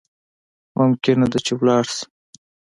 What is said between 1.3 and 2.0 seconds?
ده چی لاړ